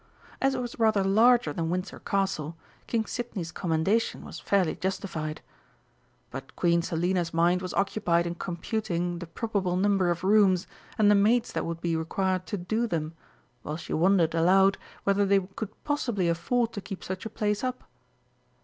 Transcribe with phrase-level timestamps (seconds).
[0.41, 2.57] As it was rather larger than Windsor Castle,
[2.87, 5.41] King Sidney's commendation was fairly justified.
[6.31, 10.65] But Queen Selina's mind was occupied in computing the probable number of rooms,
[10.97, 13.13] and the maids that would be required to "do" them,
[13.61, 17.83] while she wondered aloud whether they could possibly afford to keep such a place up.